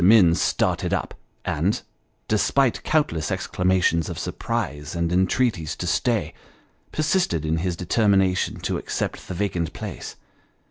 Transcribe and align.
Minns 0.03 0.41
started 0.41 0.95
up; 0.95 1.13
and, 1.45 1.79
despite 2.27 2.81
countless 2.81 3.29
exclamations 3.29 4.09
of 4.09 4.17
sur 4.17 4.31
prise, 4.31 4.95
and 4.95 5.11
entreaties 5.11 5.75
to 5.75 5.85
stay, 5.85 6.33
persisted 6.91 7.45
in 7.45 7.57
his 7.57 7.75
determination 7.75 8.59
to 8.61 8.77
accept 8.79 9.27
the 9.27 9.35
vacant 9.35 9.73
place. 9.73 10.15